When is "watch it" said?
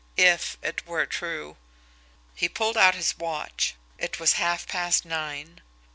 3.19-4.19